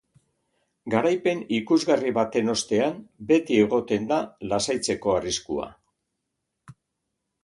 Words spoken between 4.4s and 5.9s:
lasaitzeko arriskua.